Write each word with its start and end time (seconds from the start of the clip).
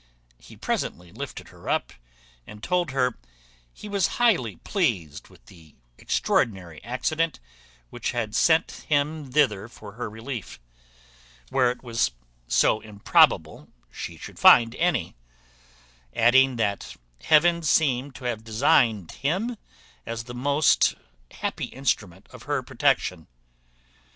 He 0.39 0.57
presently 0.57 1.11
lifted 1.11 1.49
her 1.49 1.69
up, 1.69 1.93
and 2.47 2.63
told 2.63 2.89
her 2.89 3.19
he 3.71 3.87
was 3.87 4.07
highly 4.17 4.55
pleased 4.55 5.27
with 5.27 5.45
the 5.45 5.75
extraordinary 5.99 6.83
accident 6.83 7.39
which 7.91 8.09
had 8.09 8.33
sent 8.33 8.85
him 8.89 9.31
thither 9.31 9.67
for 9.67 9.91
her 9.91 10.09
relief, 10.09 10.59
where 11.51 11.69
it 11.69 11.83
was 11.83 12.13
so 12.47 12.79
improbable 12.79 13.69
she 13.91 14.17
should 14.17 14.39
find 14.39 14.73
any; 14.77 15.13
adding, 16.15 16.55
that 16.55 16.95
Heaven 17.21 17.61
seemed 17.61 18.15
to 18.15 18.23
have 18.23 18.43
designed 18.43 19.11
him 19.11 19.55
as 20.03 20.23
the 20.23 20.95
happy 21.29 21.65
instrument 21.65 22.27
of 22.31 22.41
her 22.49 22.63
protection. 22.63 23.27